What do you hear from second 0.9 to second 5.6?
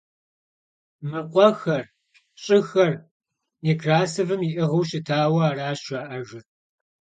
Мы къуэхэр, щӀыхэр Некрасовым иӀыгъыу щытауэ